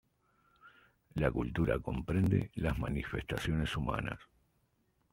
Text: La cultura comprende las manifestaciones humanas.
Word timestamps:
La 1.13 1.29
cultura 1.29 1.77
comprende 1.77 2.49
las 2.55 2.79
manifestaciones 2.79 3.77
humanas. 3.77 4.17